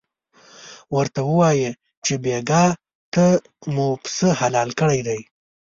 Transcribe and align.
ورته 0.95 1.21
ووایه 1.29 1.71
چې 2.05 2.13
بېګاه 2.23 2.69
ته 3.13 3.25
مو 3.73 3.87
پسه 4.03 4.29
حلال 4.39 4.69
کړی 4.79 4.99
دی. 5.07 5.19